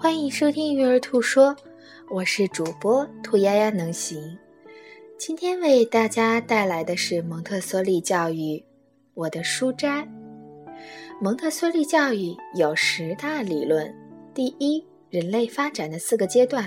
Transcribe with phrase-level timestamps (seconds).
[0.00, 1.56] 欢迎收听育儿兔说，
[2.08, 4.38] 我是主播兔丫丫能行。
[5.18, 8.64] 今天为大家带来的是蒙特梭利教育，
[9.14, 10.08] 我的书斋。
[11.20, 13.92] 蒙特梭利教育有十大理论：
[14.32, 16.62] 第一，人类发展的四个阶段；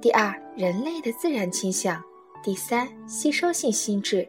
[0.00, 2.00] 第二，人类的自然倾向；
[2.42, 4.26] 第三，吸收性心智；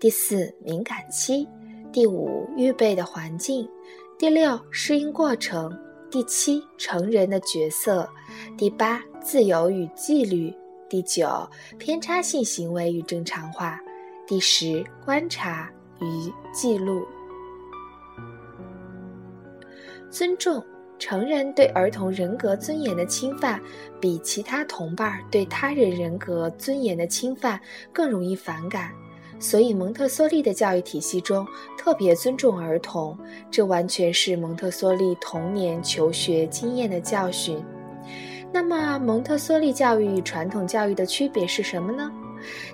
[0.00, 1.46] 第四，敏感期；
[1.92, 3.68] 第五，预备的环境；
[4.18, 5.70] 第六，适应过程。
[6.14, 8.08] 第七，成人的角色；
[8.56, 10.54] 第八，自由与纪律；
[10.88, 11.26] 第九，
[11.76, 13.76] 偏差性行为与正常化；
[14.24, 15.68] 第十，观察
[16.00, 17.04] 与记录。
[20.08, 20.64] 尊重
[21.00, 23.60] 成人对儿童人格尊严的侵犯，
[24.00, 27.60] 比其他同伴对他人人格尊严的侵犯
[27.92, 28.92] 更容易反感。
[29.44, 33.14] 所以，蒙特梭利的教育体系中特别尊重儿童，
[33.50, 37.62] 这完全是蒙特梭利童年求学经验的教训。
[38.50, 42.10] 那么，蒙特梭利教育与传统教育的区别是什么呢？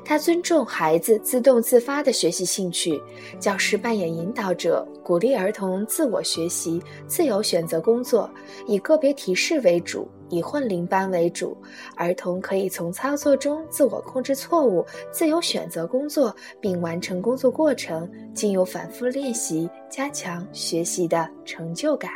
[0.04, 3.02] 他尊重孩子自动自发的学习兴趣，
[3.40, 8.30] 教师扮演引导者，鼓励儿童自我学习、自由选择工作，
[8.68, 11.54] 以个别提示为主，以混龄班为主。
[11.94, 22.10] 儿童可以从操作中自我控制错误，自由选择工作，并完成工作过程，经由反复练习，加强学习的成就感。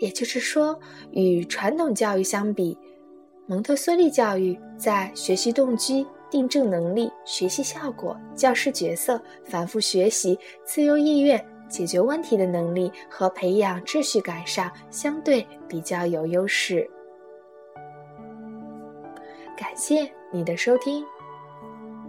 [0.00, 0.76] 也就是说，
[1.12, 2.76] 与传统教育相比，
[3.46, 6.04] 蒙特梭利教育在学习动机。
[6.28, 16.86] 订正能力、学习效果、教师角色、反复学习、自由意愿、解决问题的能力和培养秩序感上相对比较有优势。
[19.56, 21.04] 感谢你的收听。